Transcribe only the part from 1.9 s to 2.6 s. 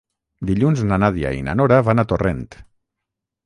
van a Torrent.